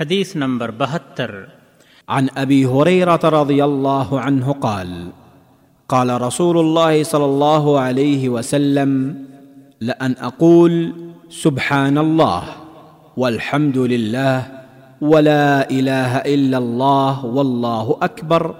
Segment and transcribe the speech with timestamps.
[0.00, 1.44] حدیث نمبر بہتر۔
[2.08, 5.10] عن ابي هريره رضي الله عنه قال
[5.86, 9.22] قال رسول الله صلى الله عليه وسلم
[9.80, 10.90] لان اقول
[11.30, 12.40] سبحان الله
[13.16, 14.40] والحمد لله
[15.00, 18.50] ولا اله الا الله والله اكبر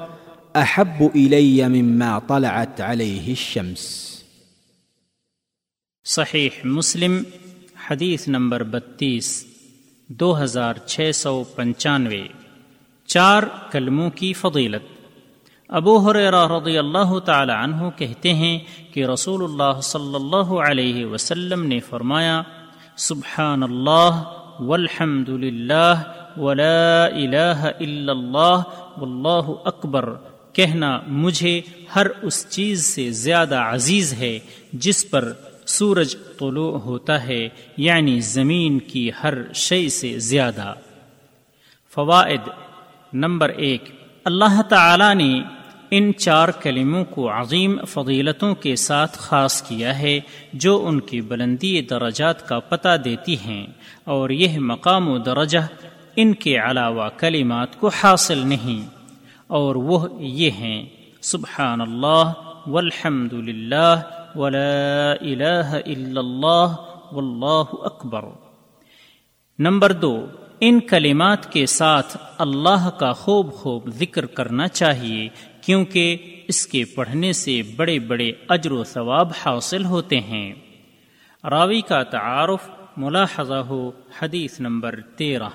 [0.54, 4.06] احب الي مما طلعت عليه الشمس۔
[6.04, 7.22] صحیح مسلم
[7.90, 9.55] حدیث نمبر بتیس۔
[10.08, 12.22] دو ہزار چھ سو پنچانوے۔
[13.06, 14.82] چار کلموں کی فضیلت۔
[15.68, 18.58] ابو حریرہ رضی اللہ تعالی عنہ کہتے ہیں
[18.92, 22.42] کہ رسول اللہ صلی اللہ علیہ وسلم نے فرمایا
[22.96, 24.22] سبحان اللہ
[24.60, 25.94] والحمد للہ
[26.36, 28.62] ولا الہ الا اللہ،
[28.96, 30.14] واللہ اکبر۔
[30.52, 31.60] کہنا مجھے
[31.96, 34.38] ہر اس چیز سے زیادہ عزیز ہے،
[34.72, 35.32] جس پر
[35.66, 40.74] سورج طلوع ہوتا ہے یعنی زمین کی ہر شے سے زیادہ۔
[41.94, 42.40] فوائد
[43.12, 43.84] نمبر ایک،
[44.24, 45.42] اللہ تعالی نے
[45.90, 50.20] ان چار کلموں کو عظیم فضیلتوں کے ساتھ خاص کیا ہے،
[50.52, 53.66] جو ان کی بلندی درجات کا پتہ دیتی ہیں۔
[54.04, 55.58] اور یہ مقام و درجہ
[56.16, 58.88] ان کے علاوہ کلمات کو حاصل نہیں۔
[59.46, 60.86] اور وہ یہ ہیں،
[61.20, 62.32] سبحان اللہ
[62.66, 63.96] والحمد للہ
[64.36, 66.74] ولا الہ الا اللہ
[67.12, 68.24] واللہ اکبر
[69.58, 70.26] نمبر دو،
[70.60, 75.28] ان کلمات کے ساتھ اللہ کا خوب خوب ذکر کرنا چاہیے،
[75.60, 76.16] کیونکہ
[76.48, 80.54] اس کے پڑھنے سے بڑے بڑے اجر و ثواب حاصل ہوتے ہیں۔
[81.50, 83.90] راوی کا تعارف ملاحظہ ہو
[84.22, 85.48] حدیث نمبر تیرہ۔